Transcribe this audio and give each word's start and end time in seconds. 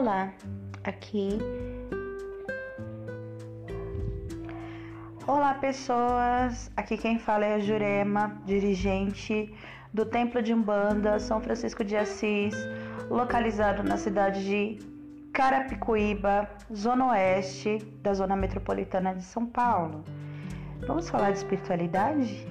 Olá, 0.00 0.32
aqui. 0.82 1.38
Olá, 5.26 5.52
pessoas. 5.52 6.70
Aqui 6.74 6.96
quem 6.96 7.18
fala 7.18 7.44
é 7.44 7.56
a 7.56 7.58
Jurema, 7.58 8.40
dirigente 8.46 9.54
do 9.92 10.06
Templo 10.06 10.40
de 10.40 10.54
Umbanda 10.54 11.18
São 11.18 11.38
Francisco 11.42 11.84
de 11.84 11.98
Assis, 11.98 12.54
localizado 13.10 13.82
na 13.82 13.98
cidade 13.98 14.42
de 14.42 14.78
Carapicuíba, 15.34 16.48
zona 16.74 17.10
oeste 17.10 17.76
da 18.02 18.14
zona 18.14 18.34
metropolitana 18.34 19.14
de 19.14 19.22
São 19.22 19.44
Paulo. 19.44 20.02
Vamos 20.86 21.10
falar 21.10 21.32
de 21.32 21.36
espiritualidade? 21.36 22.48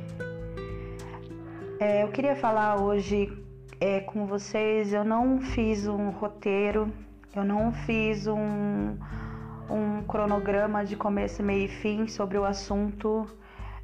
É, 1.79 2.03
eu 2.03 2.09
queria 2.09 2.35
falar 2.35 2.79
hoje 2.79 3.35
é, 3.81 4.01
com 4.01 4.27
vocês. 4.27 4.93
Eu 4.93 5.03
não 5.03 5.41
fiz 5.41 5.87
um 5.87 6.11
roteiro, 6.11 6.93
eu 7.35 7.43
não 7.43 7.71
fiz 7.71 8.27
um, 8.27 8.97
um 9.69 10.03
cronograma 10.07 10.83
de 10.83 10.95
começo, 10.95 11.43
meio 11.43 11.65
e 11.65 11.67
fim 11.67 12.07
sobre 12.07 12.37
o 12.37 12.45
assunto, 12.45 13.27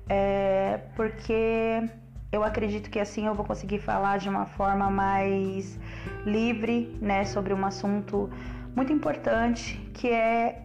é, 0.10 0.80
porque 0.96 1.88
eu 2.32 2.44
acredito 2.44 2.90
que 2.90 3.00
assim 3.00 3.28
eu 3.28 3.34
vou 3.34 3.46
conseguir 3.46 3.80
falar 3.80 4.18
de 4.18 4.28
uma 4.28 4.46
forma 4.46 4.90
mais 4.90 5.80
livre, 6.26 6.98
né, 7.02 7.24
sobre 7.26 7.54
um 7.54 7.66
assunto 7.66 8.30
muito 8.76 8.92
importante 8.92 9.78
que 9.94 10.10
é 10.10 10.64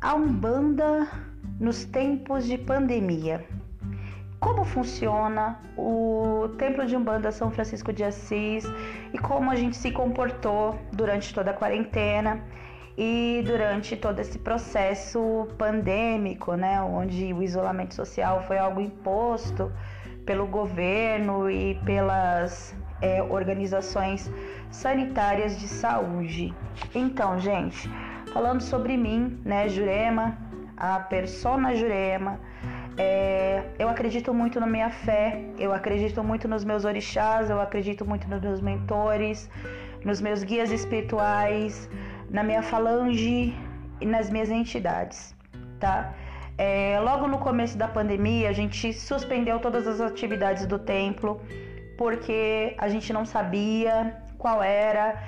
a 0.00 0.14
Umbanda 0.14 1.08
nos 1.58 1.84
tempos 1.84 2.44
de 2.46 2.58
pandemia. 2.58 3.46
Como 4.42 4.64
funciona 4.64 5.60
o 5.76 6.48
Templo 6.58 6.84
de 6.84 6.96
Umbanda 6.96 7.30
São 7.30 7.48
Francisco 7.52 7.92
de 7.92 8.02
Assis 8.02 8.64
e 9.12 9.16
como 9.16 9.48
a 9.52 9.54
gente 9.54 9.76
se 9.76 9.92
comportou 9.92 10.76
durante 10.92 11.32
toda 11.32 11.52
a 11.52 11.54
quarentena 11.54 12.42
e 12.98 13.44
durante 13.46 13.96
todo 13.96 14.18
esse 14.18 14.40
processo 14.40 15.46
pandêmico, 15.56 16.54
né, 16.54 16.82
onde 16.82 17.32
o 17.32 17.40
isolamento 17.40 17.94
social 17.94 18.42
foi 18.42 18.58
algo 18.58 18.80
imposto 18.80 19.72
pelo 20.26 20.48
governo 20.48 21.48
e 21.48 21.76
pelas 21.84 22.74
é, 23.00 23.22
organizações 23.22 24.28
sanitárias 24.72 25.56
de 25.56 25.68
saúde. 25.68 26.52
Então, 26.92 27.38
gente, 27.38 27.88
falando 28.32 28.60
sobre 28.60 28.96
mim, 28.96 29.40
né, 29.44 29.68
Jurema, 29.68 30.36
a 30.76 30.98
persona 30.98 31.76
Jurema, 31.76 32.40
é, 32.96 33.64
eu 33.78 33.88
acredito 33.88 34.32
muito 34.34 34.60
na 34.60 34.66
minha 34.66 34.90
fé, 34.90 35.40
eu 35.58 35.72
acredito 35.72 36.22
muito 36.22 36.46
nos 36.46 36.64
meus 36.64 36.84
orixás, 36.84 37.50
eu 37.50 37.60
acredito 37.60 38.04
muito 38.04 38.28
nos 38.28 38.40
meus 38.40 38.60
mentores, 38.60 39.50
nos 40.04 40.20
meus 40.20 40.42
guias 40.42 40.70
espirituais, 40.70 41.88
na 42.30 42.42
minha 42.42 42.62
falange 42.62 43.54
e 44.00 44.06
nas 44.06 44.28
minhas 44.30 44.50
entidades, 44.50 45.34
tá? 45.78 46.14
É, 46.58 47.00
logo 47.00 47.26
no 47.26 47.38
começo 47.38 47.78
da 47.78 47.88
pandemia, 47.88 48.50
a 48.50 48.52
gente 48.52 48.92
suspendeu 48.92 49.58
todas 49.58 49.86
as 49.86 50.00
atividades 50.00 50.66
do 50.66 50.78
templo 50.78 51.40
porque 51.96 52.74
a 52.78 52.88
gente 52.88 53.12
não 53.12 53.24
sabia 53.24 54.16
qual 54.38 54.62
era 54.62 55.22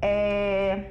é, 0.00 0.84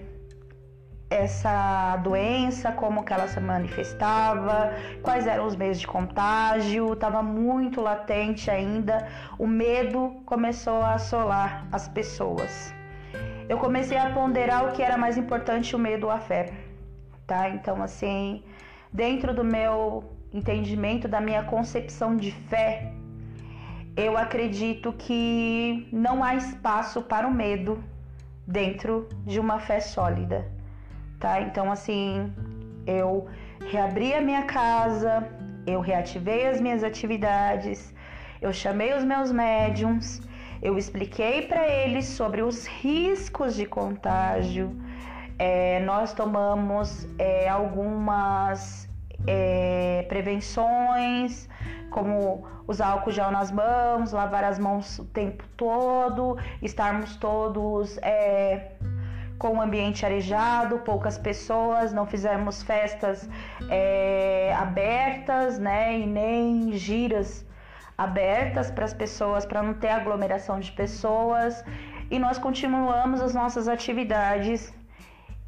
essa 1.10 1.98
doença, 1.98 2.72
como 2.72 3.04
que 3.04 3.12
ela 3.12 3.28
se 3.28 3.40
manifestava, 3.40 4.74
quais 5.02 5.26
eram 5.26 5.48
os 5.48 5.56
meios 5.56 5.80
de 5.80 5.88
contágio, 5.88 6.94
estava 6.94 7.24
muito 7.24 7.82
latente 7.82 8.52
ainda. 8.52 9.08
O 9.38 9.48
medo 9.48 10.22
começou 10.26 10.82
a 10.82 10.94
assolar 10.94 11.68
as 11.72 11.88
pessoas 11.88 12.74
eu 13.50 13.58
comecei 13.58 13.98
a 13.98 14.12
ponderar 14.12 14.68
o 14.68 14.72
que 14.74 14.84
era 14.84 14.96
mais 14.96 15.18
importante, 15.18 15.76
o 15.76 15.80
medo 15.80 16.06
ou 16.06 16.12
a 16.12 16.20
fé, 16.20 16.54
tá? 17.26 17.50
Então, 17.50 17.82
assim, 17.82 18.44
dentro 18.94 19.34
do 19.34 19.44
meu 19.44 20.04
entendimento, 20.32 21.08
da 21.08 21.20
minha 21.20 21.44
concepção 21.44 22.16
de 22.16 22.32
fé, 22.32 22.94
eu 23.98 24.16
acredito 24.16 24.94
que 24.94 25.90
não 25.92 26.24
há 26.24 26.36
espaço 26.36 27.02
para 27.02 27.28
o 27.28 27.34
medo 27.34 27.84
dentro 28.46 29.10
de 29.26 29.40
uma 29.40 29.60
fé 29.60 29.80
sólida, 29.80 30.46
tá? 31.20 31.42
Então, 31.42 31.72
assim, 31.72 32.34
eu 32.88 33.28
reabri 33.70 34.14
a 34.14 34.22
minha 34.22 34.44
casa, 34.44 35.28
eu 35.68 35.80
reativei 35.82 36.48
as 36.48 36.60
minhas 36.60 36.84
atividades, 36.84 37.94
eu 38.42 38.54
chamei 38.54 38.94
os 38.94 39.04
meus 39.04 39.32
médiums, 39.32 40.22
eu 40.62 40.78
expliquei 40.78 41.44
para 41.44 41.68
eles 41.68 42.06
sobre 42.06 42.42
os 42.42 42.66
riscos 42.66 43.56
de 43.56 43.66
contágio. 43.66 44.76
É, 45.38 45.80
nós 45.82 46.14
tomamos 46.14 47.08
é, 47.18 47.48
algumas 47.48 48.90
é, 49.26 50.06
prevenções, 50.10 51.48
como 51.92 52.46
usar 52.68 52.88
álcool 52.88 53.12
gel 53.12 53.32
nas 53.32 53.52
mãos, 53.52 54.12
lavar 54.12 54.44
as 54.44 54.60
mãos 54.60 55.00
o 55.00 55.06
tempo 55.06 55.44
todo, 55.56 56.38
estarmos 56.62 57.16
todos 57.16 57.98
é, 58.00 58.74
com 59.40 59.56
o 59.58 59.62
ambiente 59.62 60.06
arejado, 60.06 60.80
poucas 60.80 61.18
pessoas, 61.18 61.94
não 61.94 62.06
fizemos 62.06 62.62
festas 62.62 63.28
é, 63.70 64.54
abertas, 64.60 65.58
né, 65.58 65.98
e 65.98 66.06
nem 66.06 66.74
giras 66.74 67.46
abertas 67.98 68.70
para 68.70 68.86
as 68.86 68.94
pessoas, 68.94 69.46
para 69.46 69.64
não 69.64 69.74
ter 69.74 69.90
aglomeração 69.90 70.60
de 70.60 70.72
pessoas. 70.74 71.64
E 72.12 72.20
nós 72.20 72.38
continuamos 72.38 73.22
as 73.22 73.34
nossas 73.34 73.68
atividades 73.68 74.74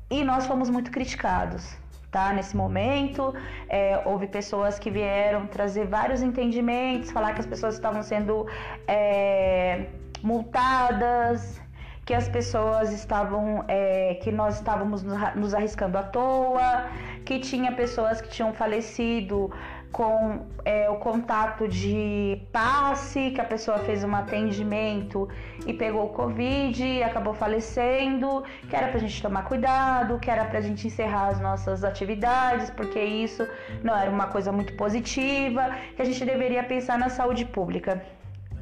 e 0.09 0.23
nós 0.23 0.45
fomos 0.45 0.69
muito 0.69 0.89
criticados. 0.89 1.77
Tá? 2.09 2.33
Nesse 2.33 2.55
momento, 2.57 3.33
é, 3.69 4.01
houve 4.05 4.27
pessoas 4.27 4.77
que 4.77 4.91
vieram 4.91 5.47
trazer 5.47 5.85
vários 5.87 6.21
entendimentos, 6.21 7.09
falar 7.11 7.33
que 7.33 7.39
as 7.39 7.45
pessoas 7.45 7.75
estavam 7.75 8.03
sendo 8.03 8.45
é, 8.85 9.85
multadas, 10.21 11.61
que 12.05 12.13
as 12.13 12.27
pessoas 12.27 12.91
estavam, 12.91 13.63
é, 13.67 14.15
que 14.15 14.31
nós 14.31 14.55
estávamos 14.55 15.03
nos 15.35 15.53
arriscando 15.53 15.97
à 15.97 16.03
toa, 16.03 16.87
que 17.23 17.39
tinha 17.39 17.71
pessoas 17.71 18.21
que 18.21 18.29
tinham 18.29 18.53
falecido 18.53 19.51
com 19.91 20.45
é, 20.63 20.89
o 20.89 20.95
contato 20.95 21.67
de 21.67 22.41
passe, 22.51 23.31
que 23.31 23.41
a 23.41 23.43
pessoa 23.43 23.77
fez 23.79 24.03
um 24.03 24.15
atendimento 24.15 25.27
e 25.67 25.73
pegou 25.73 26.05
o 26.05 26.09
Covid 26.09 26.83
e 26.83 27.03
acabou 27.03 27.33
falecendo, 27.33 28.43
que 28.69 28.75
era 28.75 28.87
pra 28.87 28.99
gente 28.99 29.21
tomar 29.21 29.43
cuidado, 29.43 30.17
que 30.17 30.31
era 30.31 30.45
pra 30.45 30.61
gente 30.61 30.87
encerrar 30.87 31.27
as 31.27 31.39
nossas 31.41 31.83
atividades, 31.83 32.69
porque 32.69 32.99
isso 32.99 33.45
não 33.83 33.95
era 33.95 34.09
uma 34.09 34.27
coisa 34.27 34.51
muito 34.51 34.73
positiva, 34.75 35.75
que 35.95 36.01
a 36.01 36.05
gente 36.05 36.23
deveria 36.23 36.63
pensar 36.63 36.97
na 36.97 37.09
saúde 37.09 37.45
pública. 37.45 38.01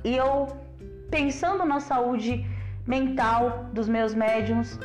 E 0.03 0.15
eu, 0.15 0.47
pensando 1.11 1.63
na 1.63 1.79
saúde 1.79 2.45
mental 2.85 3.69
dos 3.73 3.87
meus 3.87 4.13
médiums, 4.13 4.79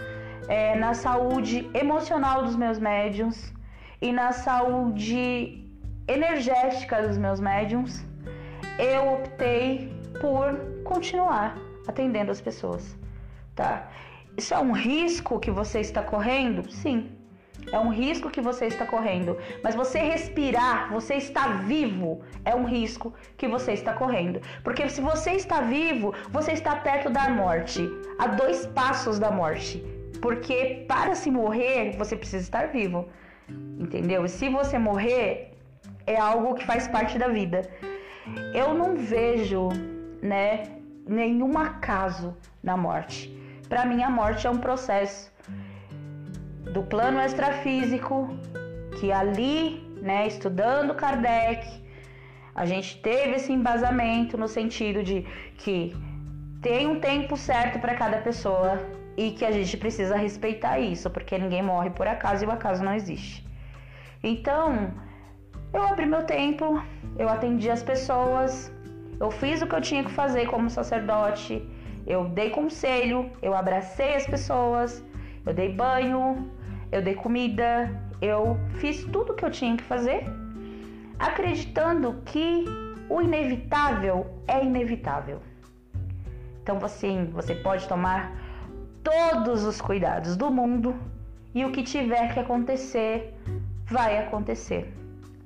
é, 0.48 0.76
na 0.76 0.94
saúde 0.94 1.68
emocional 1.74 2.42
dos 2.42 2.56
meus 2.56 2.78
médiums 2.78 3.52
e 4.00 4.12
na 4.12 4.32
saúde 4.32 5.64
energética 6.06 7.06
dos 7.06 7.16
meus 7.16 7.40
médiums, 7.40 8.04
eu 8.78 9.14
optei 9.14 9.92
por 10.20 10.54
continuar 10.84 11.56
atendendo 11.86 12.30
as 12.30 12.40
pessoas, 12.40 12.96
tá? 13.54 13.88
Isso 14.36 14.52
é 14.52 14.58
um 14.58 14.72
risco 14.72 15.38
que 15.38 15.50
você 15.50 15.80
está 15.80 16.02
correndo? 16.02 16.70
Sim. 16.70 17.13
É 17.72 17.78
um 17.78 17.88
risco 17.88 18.30
que 18.30 18.40
você 18.40 18.66
está 18.66 18.86
correndo, 18.86 19.36
mas 19.62 19.74
você 19.74 19.98
respirar, 19.98 20.92
você 20.92 21.14
está 21.14 21.48
vivo, 21.48 22.22
é 22.44 22.54
um 22.54 22.64
risco 22.64 23.12
que 23.36 23.48
você 23.48 23.72
está 23.72 23.92
correndo. 23.92 24.40
Porque 24.62 24.88
se 24.88 25.00
você 25.00 25.32
está 25.32 25.60
vivo, 25.60 26.14
você 26.30 26.52
está 26.52 26.76
perto 26.76 27.10
da 27.10 27.28
morte, 27.28 27.88
a 28.18 28.26
dois 28.26 28.66
passos 28.66 29.18
da 29.18 29.30
morte. 29.30 29.84
Porque 30.20 30.84
para 30.88 31.14
se 31.14 31.30
morrer, 31.30 31.96
você 31.96 32.16
precisa 32.16 32.42
estar 32.42 32.68
vivo. 32.68 33.08
Entendeu? 33.78 34.24
E 34.24 34.28
se 34.28 34.48
você 34.48 34.78
morrer, 34.78 35.52
é 36.06 36.16
algo 36.16 36.54
que 36.54 36.64
faz 36.64 36.88
parte 36.88 37.18
da 37.18 37.28
vida. 37.28 37.68
Eu 38.54 38.72
não 38.72 38.96
vejo, 38.96 39.68
né, 40.22 40.62
nenhum 41.06 41.58
acaso 41.58 42.36
na 42.62 42.76
morte. 42.76 43.30
Para 43.68 43.84
mim, 43.84 44.02
a 44.02 44.10
morte 44.10 44.46
é 44.46 44.50
um 44.50 44.58
processo 44.58 45.32
do 46.72 46.82
plano 46.82 47.20
extrafísico 47.20 48.28
que 48.98 49.12
ali, 49.12 49.82
né, 50.00 50.26
estudando 50.26 50.94
Kardec, 50.94 51.66
a 52.54 52.64
gente 52.64 53.00
teve 53.00 53.32
esse 53.36 53.52
embasamento 53.52 54.38
no 54.38 54.46
sentido 54.46 55.02
de 55.02 55.26
que 55.58 55.94
tem 56.62 56.86
um 56.86 57.00
tempo 57.00 57.36
certo 57.36 57.78
para 57.78 57.94
cada 57.94 58.18
pessoa 58.18 58.78
e 59.16 59.32
que 59.32 59.44
a 59.44 59.50
gente 59.50 59.76
precisa 59.76 60.16
respeitar 60.16 60.78
isso, 60.78 61.10
porque 61.10 61.36
ninguém 61.36 61.62
morre 61.62 61.90
por 61.90 62.06
acaso 62.06 62.44
e 62.44 62.46
o 62.46 62.50
acaso 62.50 62.82
não 62.82 62.94
existe. 62.94 63.46
Então, 64.22 64.92
eu 65.72 65.82
abri 65.82 66.06
meu 66.06 66.22
tempo, 66.24 66.82
eu 67.18 67.28
atendi 67.28 67.68
as 67.70 67.82
pessoas, 67.82 68.72
eu 69.20 69.30
fiz 69.30 69.60
o 69.60 69.66
que 69.66 69.74
eu 69.74 69.80
tinha 69.80 70.04
que 70.04 70.10
fazer 70.10 70.46
como 70.46 70.70
sacerdote, 70.70 71.62
eu 72.06 72.24
dei 72.28 72.50
conselho, 72.50 73.30
eu 73.42 73.54
abracei 73.54 74.14
as 74.14 74.26
pessoas 74.26 75.02
Eu 75.46 75.52
dei 75.52 75.72
banho, 75.72 76.50
eu 76.90 77.02
dei 77.02 77.14
comida, 77.14 77.90
eu 78.20 78.56
fiz 78.76 79.04
tudo 79.04 79.32
o 79.32 79.34
que 79.34 79.44
eu 79.44 79.50
tinha 79.50 79.76
que 79.76 79.82
fazer, 79.82 80.24
acreditando 81.18 82.22
que 82.24 82.64
o 83.08 83.20
inevitável 83.20 84.26
é 84.46 84.64
inevitável. 84.64 85.40
Então, 86.62 86.78
assim, 86.82 87.26
você 87.26 87.54
pode 87.54 87.86
tomar 87.86 88.32
todos 89.02 89.64
os 89.64 89.80
cuidados 89.80 90.34
do 90.36 90.50
mundo 90.50 90.94
e 91.54 91.64
o 91.64 91.70
que 91.70 91.82
tiver 91.82 92.32
que 92.32 92.40
acontecer, 92.40 93.34
vai 93.86 94.18
acontecer, 94.18 94.92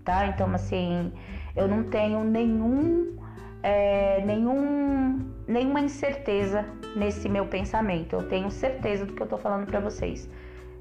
tá? 0.04 0.28
Então, 0.28 0.54
assim, 0.54 1.12
eu 1.56 1.66
não 1.66 1.82
tenho 1.82 2.22
nenhum, 2.22 3.17
é, 3.62 4.22
nenhum, 4.24 5.24
nenhuma 5.46 5.80
incerteza 5.80 6.64
nesse 6.94 7.28
meu 7.28 7.46
pensamento. 7.46 8.14
Eu 8.14 8.28
tenho 8.28 8.50
certeza 8.50 9.04
do 9.04 9.12
que 9.12 9.22
eu 9.22 9.26
tô 9.26 9.38
falando 9.38 9.66
para 9.66 9.80
vocês. 9.80 10.28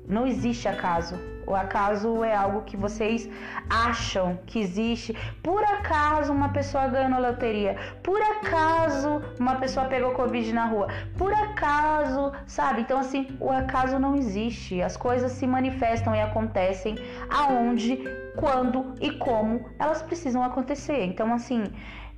Não 0.08 0.26
existe 0.26 0.70
acaso. 0.70 1.20
O 1.46 1.54
acaso 1.54 2.24
é 2.24 2.34
algo 2.34 2.62
que 2.62 2.78
vocês 2.78 3.30
acham 3.70 4.40
que 4.46 4.60
existe. 4.60 5.14
Por 5.44 5.62
acaso 5.64 6.32
uma 6.32 6.50
pessoa 6.50 6.88
ganhou 6.88 7.10
na 7.10 7.20
loteria. 7.20 7.76
Por 8.04 8.22
acaso 8.22 9.22
uma 9.38 9.56
pessoa 9.56 9.86
pegou 9.88 10.12
Covid 10.12 10.54
na 10.54 10.66
rua. 10.66 10.88
Por 11.18 11.34
acaso, 11.34 12.32
sabe? 12.46 12.82
Então, 12.82 13.00
assim, 13.00 13.28
o 13.40 13.50
acaso 13.50 14.00
não 14.00 14.16
existe. 14.16 14.82
As 14.82 14.96
coisas 14.96 15.34
se 15.34 15.46
manifestam 15.46 16.16
e 16.16 16.22
acontecem 16.22 16.96
aonde, 17.30 18.04
quando 18.38 18.94
e 19.02 19.12
como 19.12 19.66
elas 19.78 20.02
precisam 20.02 20.42
acontecer. 20.42 21.04
Então, 21.04 21.34
assim, 21.34 21.66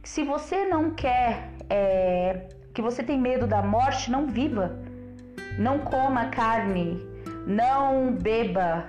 se 0.04 0.24
você 0.24 0.66
não 0.66 0.92
quer, 0.92 1.50
é, 1.70 2.50
que 2.74 2.82
você 2.82 3.04
tem 3.04 3.20
medo 3.20 3.46
da 3.48 3.62
morte, 3.62 4.12
não 4.12 4.28
viva. 4.28 4.80
Não 5.58 5.80
coma 5.80 6.28
carne 6.28 7.10
não 7.50 8.14
beba, 8.14 8.86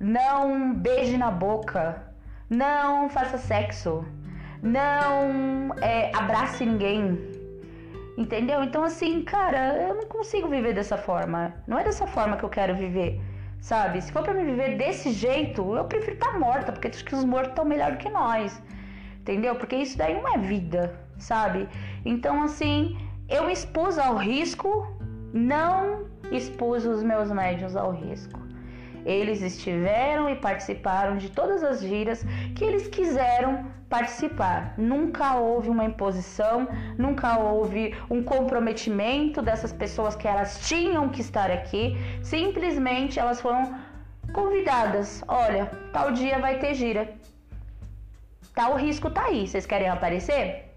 não 0.00 0.72
beije 0.72 1.18
na 1.18 1.30
boca, 1.30 2.02
não 2.48 3.10
faça 3.10 3.36
sexo, 3.36 4.02
não 4.62 5.74
é, 5.82 6.10
abrace 6.16 6.64
ninguém. 6.64 7.30
Entendeu? 8.16 8.62
Então, 8.62 8.82
assim, 8.82 9.22
cara, 9.22 9.76
eu 9.76 9.94
não 9.94 10.06
consigo 10.06 10.48
viver 10.48 10.74
dessa 10.74 10.98
forma. 10.98 11.54
Não 11.66 11.78
é 11.78 11.84
dessa 11.84 12.06
forma 12.06 12.36
que 12.36 12.44
eu 12.44 12.48
quero 12.48 12.74
viver, 12.74 13.20
sabe? 13.60 14.00
Se 14.02 14.12
for 14.12 14.22
para 14.22 14.34
me 14.34 14.44
viver 14.44 14.76
desse 14.76 15.12
jeito, 15.12 15.74
eu 15.74 15.84
prefiro 15.84 16.14
estar 16.14 16.32
tá 16.32 16.38
morta, 16.38 16.72
porque 16.72 16.88
acho 16.88 17.04
que 17.04 17.14
os 17.14 17.24
mortos 17.24 17.50
estão 17.50 17.64
melhor 17.64 17.92
do 17.92 17.98
que 17.98 18.08
nós. 18.08 18.62
Entendeu? 19.22 19.54
Porque 19.54 19.76
isso 19.76 19.96
daí 19.96 20.14
não 20.14 20.26
é 20.34 20.36
vida, 20.36 20.92
sabe? 21.16 21.68
Então, 22.04 22.42
assim, 22.42 22.98
eu 23.28 23.48
expus 23.48 23.96
ao 23.96 24.16
risco, 24.16 24.84
não 25.32 26.06
expus 26.32 26.84
os 26.84 27.04
meus 27.04 27.30
médios 27.30 27.76
ao 27.76 27.92
risco. 27.92 28.40
Eles 29.06 29.40
estiveram 29.40 30.28
e 30.28 30.34
participaram 30.34 31.16
de 31.16 31.30
todas 31.30 31.62
as 31.62 31.80
giras 31.80 32.24
que 32.56 32.64
eles 32.64 32.88
quiseram 32.88 33.64
participar. 33.88 34.74
Nunca 34.76 35.36
houve 35.36 35.70
uma 35.70 35.84
imposição, 35.84 36.66
nunca 36.98 37.38
houve 37.38 37.94
um 38.10 38.24
comprometimento 38.24 39.40
dessas 39.40 39.72
pessoas 39.72 40.16
que 40.16 40.26
elas 40.26 40.66
tinham 40.66 41.08
que 41.08 41.20
estar 41.20 41.48
aqui. 41.48 41.96
Simplesmente 42.22 43.20
elas 43.20 43.40
foram 43.40 43.72
convidadas. 44.32 45.22
Olha, 45.28 45.66
tal 45.92 46.10
dia 46.10 46.40
vai 46.40 46.58
ter 46.58 46.74
gira. 46.74 47.14
Tal 48.54 48.76
risco 48.76 49.10
tá 49.10 49.24
aí. 49.24 49.46
Vocês 49.46 49.66
querem 49.66 49.88
aparecer? 49.88 50.74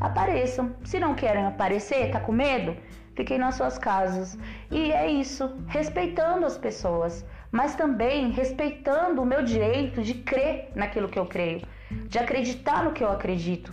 Apareçam. 0.00 0.74
Se 0.84 0.98
não 0.98 1.14
querem 1.14 1.44
aparecer, 1.46 2.10
tá 2.10 2.20
com 2.20 2.32
medo? 2.32 2.76
fiquem 3.20 3.38
nas 3.38 3.56
suas 3.56 3.76
casas. 3.76 4.38
E 4.70 4.92
é 4.92 5.10
isso, 5.10 5.50
respeitando 5.66 6.46
as 6.46 6.56
pessoas, 6.56 7.24
mas 7.52 7.74
também 7.74 8.30
respeitando 8.30 9.20
o 9.20 9.26
meu 9.26 9.42
direito 9.44 10.02
de 10.02 10.14
crer 10.14 10.70
naquilo 10.74 11.08
que 11.08 11.18
eu 11.18 11.26
creio, 11.26 11.60
de 12.08 12.18
acreditar 12.18 12.82
no 12.84 12.92
que 12.92 13.04
eu 13.04 13.10
acredito 13.10 13.72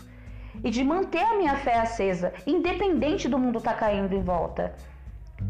e 0.64 0.70
de 0.70 0.84
manter 0.84 1.24
a 1.24 1.38
minha 1.38 1.56
fé 1.56 1.76
acesa, 1.76 2.34
independente 2.46 3.30
do 3.30 3.40
mundo 3.40 3.60
estar 3.60 3.74
tá 3.74 3.80
caindo 3.80 4.14
em 4.14 4.22
volta. 4.22 4.76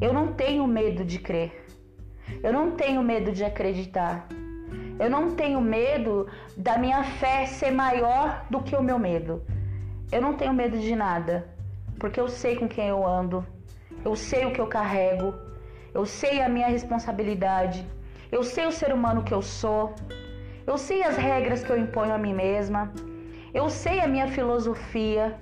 Eu 0.02 0.14
não 0.14 0.34
tenho 0.34 0.68
medo 0.68 1.04
de 1.04 1.18
crer. 1.18 1.66
Eu 2.44 2.52
não 2.52 2.72
tenho 2.72 3.02
medo 3.02 3.32
de 3.32 3.44
acreditar. 3.44 4.28
Eu 5.00 5.10
não 5.10 5.36
tenho 5.36 5.62
medo 5.62 6.28
da 6.56 6.78
minha 6.78 7.04
fé 7.04 7.46
ser 7.46 7.72
maior 7.72 8.46
do 8.50 8.62
que 8.62 8.76
o 8.76 8.82
meu 8.82 8.98
medo. 8.98 9.44
Eu 10.12 10.22
não 10.22 10.34
tenho 10.34 10.54
medo 10.54 10.78
de 10.78 10.96
nada, 10.96 11.48
porque 12.00 12.20
eu 12.20 12.28
sei 12.28 12.56
com 12.56 12.68
quem 12.68 12.88
eu 12.88 13.06
ando, 13.06 13.46
eu 14.04 14.16
sei 14.16 14.46
o 14.46 14.52
que 14.52 14.60
eu 14.60 14.68
carrego, 14.68 15.34
eu 15.94 16.06
sei 16.06 16.42
a 16.42 16.50
minha 16.50 16.68
responsabilidade, 16.68 17.86
eu 18.32 18.44
sei 18.44 18.66
o 18.66 18.72
ser 18.72 18.94
humano 18.94 19.24
que 19.24 19.34
eu 19.34 19.42
sou, 19.42 19.94
eu 20.66 20.78
sei 20.78 21.04
as 21.04 21.18
regras 21.18 21.64
que 21.64 21.70
eu 21.70 21.78
imponho 21.78 22.14
a 22.14 22.18
mim 22.18 22.34
mesma, 22.34 22.92
eu 23.54 23.70
sei 23.70 24.00
a 24.00 24.08
minha 24.08 24.28
filosofia, 24.28 25.38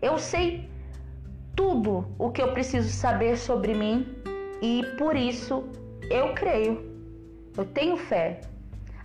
eu 0.00 0.18
sei 0.18 0.68
tudo 1.54 2.06
o 2.18 2.30
que 2.30 2.42
eu 2.42 2.52
preciso 2.52 2.88
saber 2.90 3.36
sobre 3.36 3.74
mim. 3.74 4.16
E 4.60 4.82
por 4.98 5.16
isso 5.16 5.64
eu 6.10 6.34
creio. 6.34 6.92
Eu 7.56 7.64
tenho 7.64 7.96
fé. 7.96 8.40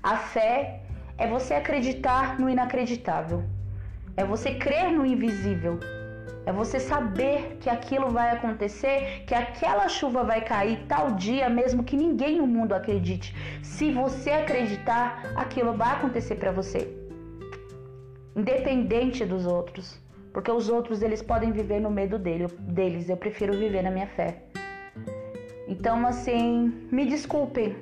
A 0.01 0.15
fé 0.15 0.81
é 1.17 1.27
você 1.27 1.53
acreditar 1.53 2.39
no 2.39 2.49
inacreditável. 2.49 3.43
É 4.15 4.23
você 4.23 4.55
crer 4.55 4.91
no 4.91 5.05
invisível. 5.05 5.79
É 6.45 6.51
você 6.51 6.79
saber 6.79 7.57
que 7.59 7.69
aquilo 7.69 8.09
vai 8.09 8.31
acontecer, 8.31 9.23
que 9.27 9.35
aquela 9.35 9.87
chuva 9.89 10.23
vai 10.23 10.41
cair 10.41 10.85
tal 10.87 11.11
dia, 11.11 11.49
mesmo 11.49 11.83
que 11.83 11.97
ninguém 11.97 12.37
no 12.37 12.47
mundo 12.47 12.73
acredite. 12.73 13.35
Se 13.61 13.91
você 13.91 14.31
acreditar, 14.31 15.33
aquilo 15.35 15.73
vai 15.73 15.91
acontecer 15.95 16.35
para 16.35 16.51
você. 16.51 16.87
Independente 18.35 19.25
dos 19.25 19.45
outros. 19.45 20.01
Porque 20.33 20.49
os 20.49 20.69
outros 20.69 21.01
eles 21.01 21.21
podem 21.21 21.51
viver 21.51 21.81
no 21.81 21.91
medo 21.91 22.17
dele, 22.17 22.47
deles. 22.59 23.09
Eu 23.09 23.17
prefiro 23.17 23.53
viver 23.53 23.81
na 23.81 23.91
minha 23.91 24.07
fé. 24.07 24.43
Então, 25.67 26.07
assim, 26.07 26.87
me 26.91 27.05
desculpem. 27.05 27.75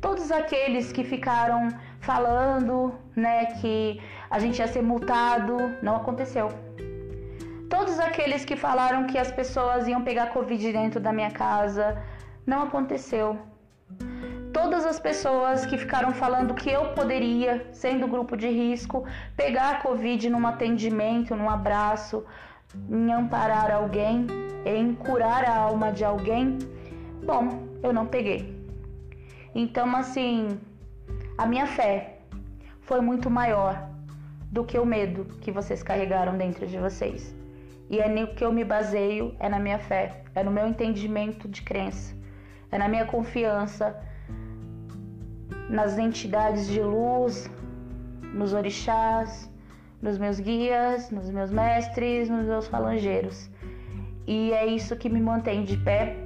Todos 0.00 0.32
aqueles 0.32 0.90
que 0.92 1.04
ficaram 1.04 1.68
falando, 2.00 2.94
né, 3.14 3.46
que 3.60 4.00
a 4.30 4.38
gente 4.38 4.58
ia 4.58 4.66
ser 4.66 4.82
multado, 4.82 5.56
não 5.82 5.96
aconteceu. 5.96 6.48
Todos 7.68 8.00
aqueles 8.00 8.44
que 8.44 8.56
falaram 8.56 9.06
que 9.06 9.18
as 9.18 9.30
pessoas 9.30 9.86
iam 9.86 10.02
pegar 10.02 10.32
Covid 10.32 10.72
dentro 10.72 11.00
da 11.00 11.12
minha 11.12 11.30
casa, 11.30 12.02
não 12.46 12.62
aconteceu. 12.62 13.38
Todas 14.52 14.84
as 14.84 14.98
pessoas 14.98 15.64
que 15.64 15.78
ficaram 15.78 16.12
falando 16.12 16.54
que 16.54 16.70
eu 16.70 16.86
poderia, 16.94 17.68
sendo 17.72 18.08
grupo 18.08 18.36
de 18.36 18.48
risco, 18.48 19.04
pegar 19.36 19.82
Covid 19.82 20.28
num 20.28 20.46
atendimento, 20.46 21.36
num 21.36 21.48
abraço, 21.48 22.24
em 22.88 23.12
amparar 23.12 23.70
alguém, 23.70 24.26
em 24.64 24.94
curar 24.94 25.44
a 25.44 25.56
alma 25.56 25.92
de 25.92 26.04
alguém, 26.04 26.58
bom, 27.24 27.68
eu 27.82 27.92
não 27.92 28.06
peguei. 28.06 28.59
Então, 29.54 29.94
assim, 29.96 30.58
a 31.36 31.46
minha 31.46 31.66
fé 31.66 32.18
foi 32.82 33.00
muito 33.00 33.28
maior 33.30 33.88
do 34.50 34.64
que 34.64 34.78
o 34.78 34.86
medo 34.86 35.24
que 35.40 35.50
vocês 35.50 35.82
carregaram 35.82 36.36
dentro 36.36 36.66
de 36.66 36.78
vocês. 36.78 37.34
E 37.88 37.98
é 37.98 38.08
no 38.08 38.34
que 38.34 38.44
eu 38.44 38.52
me 38.52 38.64
baseio, 38.64 39.34
é 39.38 39.48
na 39.48 39.58
minha 39.58 39.78
fé, 39.78 40.22
é 40.34 40.44
no 40.44 40.50
meu 40.50 40.66
entendimento 40.66 41.48
de 41.48 41.62
crença, 41.62 42.14
é 42.70 42.78
na 42.78 42.88
minha 42.88 43.04
confiança 43.04 43.96
nas 45.68 45.98
entidades 45.98 46.66
de 46.66 46.80
luz, 46.80 47.48
nos 48.34 48.52
orixás, 48.52 49.48
nos 50.02 50.18
meus 50.18 50.40
guias, 50.40 51.10
nos 51.10 51.30
meus 51.30 51.50
mestres, 51.50 52.28
nos 52.28 52.44
meus 52.44 52.66
falangeiros. 52.66 53.48
E 54.26 54.52
é 54.52 54.66
isso 54.66 54.96
que 54.96 55.08
me 55.08 55.20
mantém 55.20 55.64
de 55.64 55.76
pé, 55.76 56.16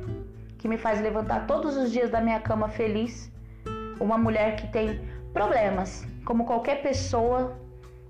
que 0.64 0.68
me 0.68 0.78
faz 0.78 0.99
levantar 0.99 1.47
todos 1.47 1.76
os 1.76 1.92
dias 1.92 2.09
da 2.09 2.23
minha 2.23 2.40
cama 2.40 2.68
feliz. 2.68 3.30
Uma 4.00 4.16
mulher 4.16 4.56
que 4.56 4.66
tem 4.68 4.99
problemas, 5.30 6.06
como 6.25 6.47
qualquer 6.47 6.80
pessoa 6.80 7.54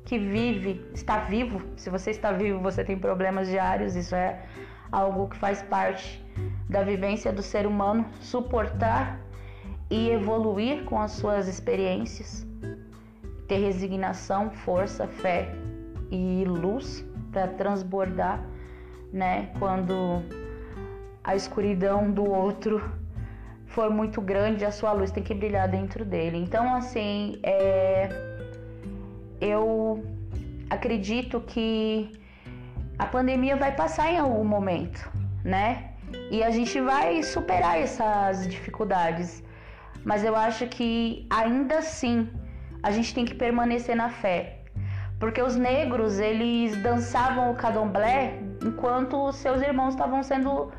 que 0.05 0.17
vive, 0.21 0.89
está 0.95 1.19
vivo. 1.19 1.61
Se 1.77 1.91
você 1.91 2.13
está 2.13 2.31
vivo, 2.31 2.61
você 2.61 2.85
tem 2.85 2.97
problemas 2.97 3.49
diários, 3.49 3.97
isso 3.97 4.15
é 4.15 4.41
algo 4.93 5.29
que 5.31 5.37
faz 5.37 5.63
parte 5.63 6.25
da 6.71 6.85
vivência 6.85 7.33
do 7.33 7.43
ser 7.43 7.67
humano, 7.67 8.07
suportar 8.21 9.19
e 9.91 10.11
evoluir 10.11 10.85
com 10.85 11.01
as 11.01 11.11
suas 11.11 11.49
experiências, 11.49 12.47
ter 13.49 13.59
resignação, 13.59 14.51
força, 14.51 15.09
fé 15.09 15.53
e 16.09 16.45
luz 16.47 17.05
para 17.33 17.49
transbordar, 17.49 18.47
né, 19.13 19.51
quando 19.59 20.23
a 21.25 21.35
escuridão 21.35 22.11
do 22.11 22.25
outro 22.25 22.83
for 23.67 23.91
muito 23.91 24.21
grande, 24.21 24.65
a 24.65 24.71
sua 24.71 24.93
luz 24.93 25.11
tem 25.11 25.23
que 25.23 25.35
brilhar 25.35 25.69
dentro 25.69 26.05
dele. 26.05 26.37
Então, 26.37 26.75
assim, 26.75 27.41
é 27.43 28.09
eu 29.41 30.05
acredito 30.71 31.41
que 31.41 32.11
a 32.99 33.07
pandemia 33.07 33.57
vai 33.57 33.73
passar 33.75 34.11
em 34.11 34.19
algum 34.19 34.45
momento, 34.45 35.11
né? 35.45 35.91
E 36.31 36.43
a 36.43 36.51
gente 36.51 36.81
vai 36.81 37.23
superar 37.23 37.79
essas 37.79 38.47
dificuldades. 38.49 39.43
Mas 40.05 40.25
eu 40.25 40.37
acho 40.37 40.67
que 40.69 41.27
ainda 41.31 41.79
assim 41.79 42.29
a 42.83 42.91
gente 42.91 43.15
tem 43.15 43.25
que 43.25 43.35
permanecer 43.35 43.97
na 43.97 44.11
fé. 44.11 44.61
Porque 45.19 45.41
os 45.43 45.57
negros, 45.57 46.19
eles 46.19 46.77
dançavam 46.83 47.51
o 47.51 47.55
candomblé 47.55 48.39
enquanto 48.65 49.33
seus 49.33 49.61
irmãos 49.63 49.95
estavam 49.95 50.23
sendo 50.23 50.73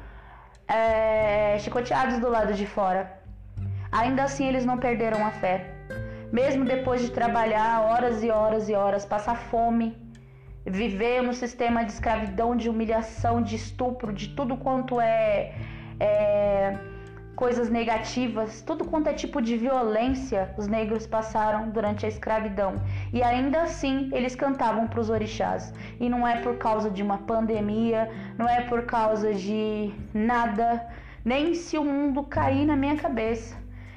é, 0.67 1.57
chicoteados 1.59 2.19
do 2.19 2.29
lado 2.29 2.53
de 2.53 2.65
fora. 2.65 3.19
Ainda 3.91 4.23
assim, 4.23 4.47
eles 4.47 4.65
não 4.65 4.77
perderam 4.77 5.25
a 5.25 5.31
fé. 5.31 5.71
Mesmo 6.31 6.65
depois 6.65 7.01
de 7.01 7.11
trabalhar 7.11 7.81
horas 7.81 8.23
e 8.23 8.29
horas 8.29 8.67
e 8.67 8.73
horas, 8.73 9.05
passar 9.05 9.35
fome, 9.35 9.97
viver 10.65 11.21
no 11.21 11.33
sistema 11.33 11.85
de 11.85 11.91
escravidão, 11.91 12.55
de 12.55 12.67
humilhação, 12.67 13.41
de 13.41 13.55
estupro, 13.55 14.11
de 14.11 14.29
tudo 14.29 14.57
quanto 14.57 14.99
é, 14.99 15.53
é 15.99 16.77
coisas 17.35 17.69
negativas, 17.69 18.61
tudo 18.61 18.85
quanto 18.85 19.07
é 19.07 19.13
tipo 19.13 19.41
de 19.41 19.57
violência 19.57 20.53
os 20.57 20.67
negros 20.67 21.05
passaram 21.05 21.69
durante 21.69 22.05
a 22.05 22.09
escravidão. 22.09 22.75
E 23.11 23.21
ainda 23.21 23.63
assim 23.63 24.09
eles 24.13 24.35
cantavam 24.35 24.87
para 24.87 25.01
os 25.01 25.09
orixás. 25.09 25.73
E 25.99 26.09
não 26.09 26.25
é 26.27 26.37
por 26.41 26.57
causa 26.57 26.89
de 26.89 27.03
uma 27.03 27.17
pandemia, 27.19 28.09
não 28.37 28.47
é 28.47 28.61
por 28.61 28.83
causa 28.85 29.33
de 29.33 29.93
nada, 30.13 30.87
nem 31.23 31.53
se 31.53 31.77
o 31.77 31.83
mundo 31.83 32.23
cair 32.23 32.65
na 32.65 32.75
minha 32.75 32.95
cabeça. 32.95 33.55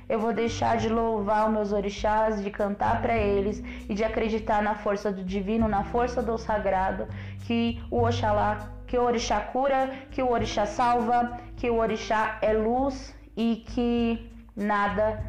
Eu 0.09 0.19
vou 0.19 0.33
deixar 0.33 0.79
de 0.79 0.89
louvar 0.89 1.47
os 1.47 1.53
meus 1.53 1.71
orixás, 1.71 2.43
de 2.43 2.51
cantar 2.51 3.03
para 3.03 3.17
eles 3.17 3.63
e 3.89 3.95
de 3.95 4.03
acreditar 4.03 4.63
na 4.63 4.75
força 4.75 5.13
do 5.13 5.23
divino, 5.23 5.69
na 5.69 5.85
força 5.85 6.23
do 6.23 6.39
sagrado, 6.39 7.07
que 7.47 7.81
o 7.91 8.03
Oxalá, 8.03 8.71
que 8.87 8.97
o 8.97 9.03
orixá 9.03 9.39
cura, 9.39 9.91
que 10.11 10.23
o 10.23 10.31
orixá 10.31 10.65
salva, 10.65 11.39
que 11.57 11.69
o 11.69 11.77
orixá 11.77 12.39
é 12.41 12.55
luz 12.55 13.15
e 13.39 13.63
que 13.65 14.29
nada 14.57 15.23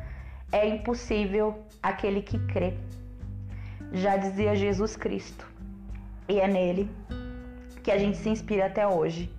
é 0.52 0.68
impossível 0.68 1.64
aquele 1.82 2.24
que 2.24 2.40
crê. 2.48 2.74
Já 3.94 4.18
dizia 4.18 4.56
Jesus 4.56 4.96
Cristo. 4.96 5.48
E 6.28 6.40
é 6.40 6.48
nele 6.48 6.90
que 7.84 7.92
a 7.92 8.00
gente 8.00 8.18
se 8.18 8.28
inspira 8.30 8.66
até 8.66 8.88
hoje. 8.88 9.32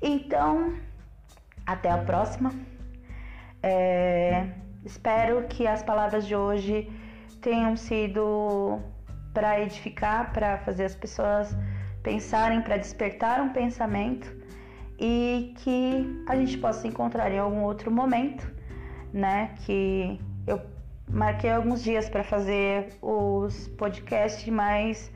Então, 0.00 0.74
até 1.66 1.90
a 1.90 1.98
próxima. 1.98 2.50
É, 3.62 4.48
espero 4.86 5.46
que 5.46 5.66
as 5.66 5.82
palavras 5.82 6.26
de 6.26 6.34
hoje 6.34 6.90
tenham 7.42 7.76
sido 7.76 8.80
para 9.34 9.60
edificar, 9.60 10.32
para 10.32 10.56
fazer 10.58 10.86
as 10.86 10.94
pessoas 10.94 11.54
pensarem, 12.02 12.62
para 12.62 12.78
despertar 12.78 13.38
um 13.42 13.50
pensamento 13.50 14.38
e 14.98 15.54
que 15.58 16.24
a 16.26 16.34
gente 16.34 16.58
possa 16.58 16.88
encontrar 16.88 17.30
em 17.30 17.38
algum 17.38 17.62
outro 17.62 17.90
momento, 17.90 18.50
né? 19.12 19.54
Que 19.64 20.20
eu 20.46 20.60
marquei 21.08 21.50
alguns 21.50 21.82
dias 21.82 22.08
para 22.08 22.24
fazer 22.24 22.88
os 23.00 23.68
podcasts, 23.68 24.48
mas 24.52 25.10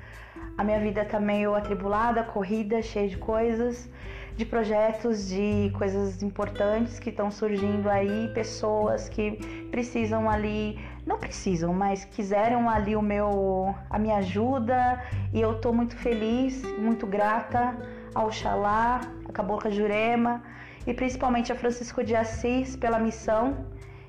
a 0.57 0.63
minha 0.63 0.79
vida 0.79 1.05
tá 1.05 1.19
meio 1.19 1.55
atribulada, 1.55 2.23
corrida, 2.23 2.81
cheia 2.81 3.09
de 3.09 3.17
coisas, 3.17 3.91
de 4.37 4.47
projetos, 4.47 5.29
de 5.29 5.71
coisas 5.77 6.23
importantes 6.23 6.99
que 6.99 7.11
estão 7.11 7.31
surgindo 7.31 7.91
aí, 7.91 8.31
pessoas 8.33 9.09
que 9.09 9.33
precisam 9.71 10.31
ali, 10.31 10.79
não 11.05 11.19
precisam, 11.19 11.75
mas 11.75 12.05
quiseram 12.05 12.71
ali 12.71 12.95
o 12.95 13.03
meu 13.03 13.75
a 13.91 13.99
minha 13.99 14.17
ajuda, 14.19 15.03
e 15.33 15.41
eu 15.41 15.61
tô 15.61 15.73
muito 15.73 15.97
feliz, 15.97 16.63
muito 16.79 17.07
grata 17.07 17.77
ao 18.15 18.31
Xalá, 18.31 19.01
a 19.29 19.33
Cabocla 19.33 19.71
Jurema 19.71 20.43
e 20.87 20.93
principalmente 20.93 21.53
a 21.53 21.55
Francisco 21.57 22.03
de 22.03 22.15
Assis 22.15 22.77
pela 22.77 22.99
missão 22.99 23.67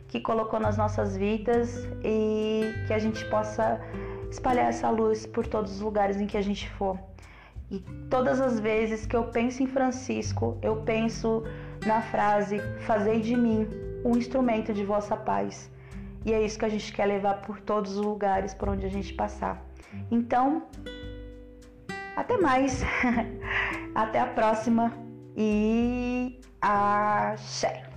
que 0.08 0.20
colocou 0.20 0.60
nas 0.60 0.78
nossas 0.78 1.18
vidas 1.18 1.88
e 2.04 2.72
que 2.88 2.94
a 2.94 3.00
gente 3.00 3.26
possa 3.26 3.82
espalhar 4.30 4.68
essa 4.70 4.90
luz 4.90 5.26
por 5.26 5.48
todos 5.48 5.74
os 5.74 5.82
lugares 5.82 6.18
em 6.22 6.28
que 6.28 6.38
a 6.38 6.42
gente 6.42 6.70
for. 6.70 7.00
E 7.72 7.80
todas 8.10 8.40
as 8.40 8.60
vezes 8.60 9.06
que 9.06 9.16
eu 9.16 9.24
penso 9.24 9.64
em 9.64 9.68
Francisco, 9.68 10.58
eu 10.62 10.78
penso 10.78 11.44
na 11.86 12.02
frase: 12.02 12.60
Fazei 12.82 13.20
de 13.22 13.36
mim 13.36 13.68
um 14.06 14.16
instrumento 14.16 14.74
de 14.74 14.84
vossa 14.84 15.18
paz. 15.18 15.72
E 16.26 16.32
é 16.32 16.42
isso 16.46 16.60
que 16.60 16.66
a 16.66 16.70
gente 16.70 16.94
quer 16.94 17.06
levar 17.06 17.42
por 17.42 17.60
todos 17.60 17.98
os 17.98 18.06
lugares 18.06 18.54
por 18.54 18.70
onde 18.70 18.86
a 18.86 18.90
gente 18.90 19.14
passar. 19.14 19.66
Então, 20.12 20.64
até 22.16 22.38
mais. 22.38 22.84
Até 23.96 24.20
a 24.20 24.28
próxima 24.28 24.92
e 25.36 26.40
axé. 26.62 27.93